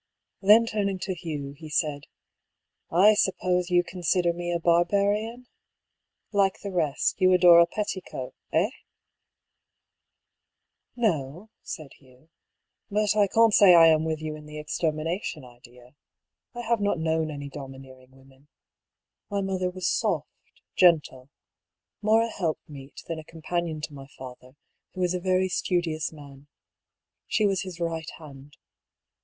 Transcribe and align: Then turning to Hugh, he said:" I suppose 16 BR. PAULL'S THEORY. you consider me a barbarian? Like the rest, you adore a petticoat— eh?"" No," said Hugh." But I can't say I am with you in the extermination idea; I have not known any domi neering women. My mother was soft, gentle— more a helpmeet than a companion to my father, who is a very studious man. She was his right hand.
Then 0.41 0.65
turning 0.65 0.97
to 1.03 1.13
Hugh, 1.13 1.53
he 1.55 1.69
said:" 1.69 2.05
I 3.07 3.13
suppose 3.13 3.67
16 3.67 3.67
BR. 3.67 3.67
PAULL'S 3.67 3.67
THEORY. 3.69 3.77
you 3.77 3.83
consider 3.83 4.33
me 4.33 4.51
a 4.51 4.59
barbarian? 4.59 5.45
Like 6.31 6.61
the 6.61 6.71
rest, 6.71 7.21
you 7.21 7.31
adore 7.33 7.59
a 7.59 7.67
petticoat— 7.67 8.33
eh?"" 8.51 8.71
No," 10.95 11.51
said 11.61 11.93
Hugh." 11.99 12.31
But 12.89 13.15
I 13.15 13.27
can't 13.27 13.53
say 13.53 13.75
I 13.75 13.89
am 13.89 14.03
with 14.03 14.19
you 14.23 14.35
in 14.35 14.47
the 14.47 14.57
extermination 14.57 15.45
idea; 15.45 15.93
I 16.55 16.61
have 16.61 16.81
not 16.81 16.97
known 16.97 17.29
any 17.29 17.49
domi 17.49 17.77
neering 17.77 18.09
women. 18.09 18.47
My 19.29 19.41
mother 19.41 19.69
was 19.69 19.87
soft, 19.87 20.61
gentle— 20.75 21.29
more 22.01 22.23
a 22.23 22.29
helpmeet 22.31 23.03
than 23.07 23.19
a 23.19 23.23
companion 23.23 23.81
to 23.81 23.93
my 23.93 24.07
father, 24.17 24.55
who 24.95 25.03
is 25.03 25.13
a 25.13 25.19
very 25.19 25.47
studious 25.47 26.11
man. 26.11 26.47
She 27.27 27.45
was 27.45 27.61
his 27.61 27.79
right 27.79 28.09
hand. 28.17 28.57